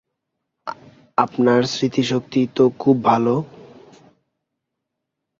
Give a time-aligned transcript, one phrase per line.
[1.17, 3.35] আপনার স্মৃতিশক্তি তো খুব ভালো।